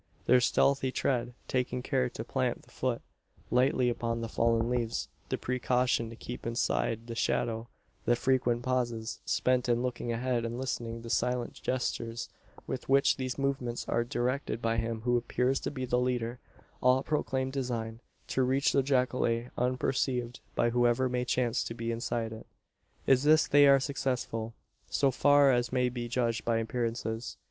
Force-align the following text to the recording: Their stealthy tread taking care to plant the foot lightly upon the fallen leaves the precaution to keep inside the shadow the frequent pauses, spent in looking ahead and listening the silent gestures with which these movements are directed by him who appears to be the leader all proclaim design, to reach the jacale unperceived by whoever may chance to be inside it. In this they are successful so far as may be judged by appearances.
Their 0.25 0.41
stealthy 0.41 0.91
tread 0.91 1.35
taking 1.47 1.83
care 1.83 2.09
to 2.09 2.23
plant 2.23 2.63
the 2.63 2.71
foot 2.71 3.03
lightly 3.51 3.87
upon 3.87 4.21
the 4.21 4.27
fallen 4.27 4.67
leaves 4.67 5.09
the 5.29 5.37
precaution 5.37 6.09
to 6.09 6.15
keep 6.15 6.47
inside 6.47 7.05
the 7.05 7.13
shadow 7.13 7.67
the 8.05 8.15
frequent 8.15 8.63
pauses, 8.63 9.21
spent 9.25 9.69
in 9.69 9.83
looking 9.83 10.11
ahead 10.11 10.43
and 10.43 10.57
listening 10.57 11.01
the 11.03 11.11
silent 11.11 11.53
gestures 11.53 12.29
with 12.65 12.89
which 12.89 13.17
these 13.17 13.37
movements 13.37 13.87
are 13.87 14.03
directed 14.03 14.59
by 14.59 14.77
him 14.77 15.01
who 15.01 15.17
appears 15.17 15.59
to 15.59 15.69
be 15.69 15.85
the 15.85 15.99
leader 15.99 16.39
all 16.81 17.03
proclaim 17.03 17.51
design, 17.51 17.99
to 18.25 18.41
reach 18.41 18.71
the 18.71 18.81
jacale 18.81 19.51
unperceived 19.55 20.39
by 20.55 20.71
whoever 20.71 21.09
may 21.09 21.23
chance 21.23 21.63
to 21.63 21.75
be 21.75 21.91
inside 21.91 22.33
it. 22.33 22.47
In 23.05 23.19
this 23.19 23.45
they 23.47 23.67
are 23.67 23.79
successful 23.79 24.55
so 24.89 25.11
far 25.11 25.51
as 25.51 25.71
may 25.71 25.89
be 25.89 26.07
judged 26.07 26.43
by 26.43 26.57
appearances. 26.57 27.37